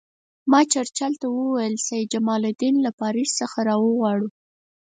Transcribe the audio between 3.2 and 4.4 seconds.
څخه را وغواړو.